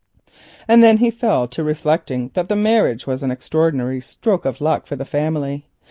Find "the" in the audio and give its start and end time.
4.95-5.05